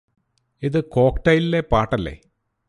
ഇത് 0.63 0.79
കോക്ക്ട്ടൈലിലെ 0.85 1.61
പാട്ടല്ലേ 1.71 2.15